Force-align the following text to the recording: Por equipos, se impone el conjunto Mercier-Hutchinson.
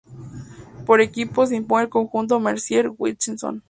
Por 0.87 0.99
equipos, 0.99 1.49
se 1.49 1.55
impone 1.57 1.83
el 1.83 1.89
conjunto 1.91 2.39
Mercier-Hutchinson. 2.39 3.59